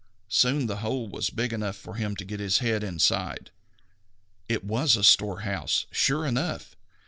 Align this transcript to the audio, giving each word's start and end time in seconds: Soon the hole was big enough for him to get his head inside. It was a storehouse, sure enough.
Soon 0.29 0.65
the 0.65 0.77
hole 0.77 1.07
was 1.07 1.29
big 1.29 1.53
enough 1.53 1.75
for 1.75 1.93
him 1.93 2.15
to 2.15 2.25
get 2.25 2.39
his 2.39 2.57
head 2.57 2.83
inside. 2.83 3.51
It 4.49 4.63
was 4.63 4.95
a 4.97 5.03
storehouse, 5.03 5.85
sure 5.91 6.25
enough. 6.25 6.75